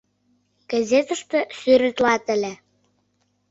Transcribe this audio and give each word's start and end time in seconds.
—Газетыште 0.71 1.39
сӱретлат 1.59 2.23
ыле. 2.35 2.53